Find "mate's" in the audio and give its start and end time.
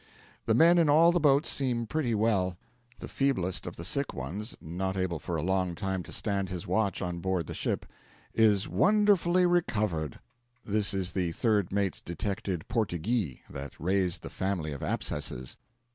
11.71-12.01